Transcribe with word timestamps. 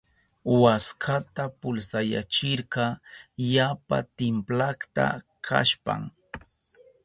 Waskata 0.61 1.43
pulsayachirka 1.59 2.83
yapa 3.53 3.97
timplakta 4.17 5.05
kashpan. 5.45 6.01